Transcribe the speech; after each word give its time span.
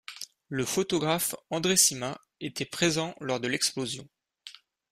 Le 0.49 0.65
photographe 0.65 1.35
André 1.51 1.77
Sima 1.77 2.19
était 2.39 2.65
présent 2.65 3.13
lors 3.19 3.39
de 3.39 3.47
l'explosion. 3.47 4.09